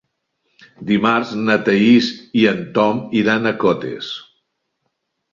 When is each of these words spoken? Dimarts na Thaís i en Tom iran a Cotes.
Dimarts 0.91 1.33
na 1.49 1.57
Thaís 1.67 2.07
i 2.43 2.45
en 2.51 2.63
Tom 2.77 3.01
iran 3.19 3.49
a 3.49 3.53
Cotes. 3.65 4.09